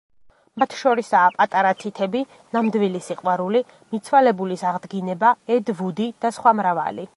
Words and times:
მათ 0.61 0.71
შორისაა: 0.77 1.33
„პატარა 1.41 1.73
თითები“, 1.83 2.21
„ნამდვილი 2.57 3.03
სიყვარული“, 3.09 3.63
„მიცვალებულის 3.93 4.67
აღდგინება“, 4.73 5.35
„ედ 5.57 5.73
ვუდი“ 5.83 6.09
და 6.25 6.33
სხვა 6.39 6.59
მრავალი. 6.63 7.07